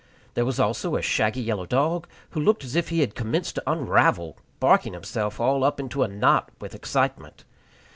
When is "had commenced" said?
3.01-3.53